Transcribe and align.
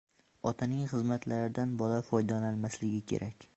Otaning 0.51 0.87
xizmatlaridan 0.93 1.77
bola 1.83 2.01
foydalanmasligi 2.09 3.07
kerak. 3.15 3.49